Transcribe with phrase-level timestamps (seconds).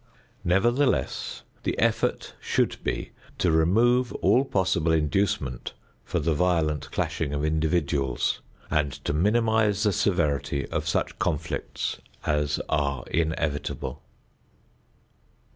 [0.43, 7.45] Nevertheless, the effort should be to remove all possible inducement for the violent clashing of
[7.45, 8.41] individuals
[8.71, 14.01] and to minimize the severity of such conflicts as are inevitable.